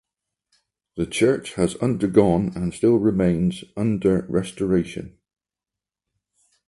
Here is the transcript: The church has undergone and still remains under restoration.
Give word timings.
The 0.95 1.05
church 1.05 1.53
has 1.53 1.75
undergone 1.75 2.53
and 2.55 2.73
still 2.73 2.95
remains 2.97 3.63
under 3.77 4.25
restoration. 4.27 5.19